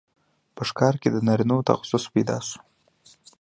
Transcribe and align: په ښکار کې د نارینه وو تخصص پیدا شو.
په 0.55 0.61
ښکار 0.69 0.93
کې 1.01 1.09
د 1.11 1.17
نارینه 1.27 1.53
وو 1.55 1.67
تخصص 1.71 2.03
پیدا 2.13 2.37
شو. 2.47 2.59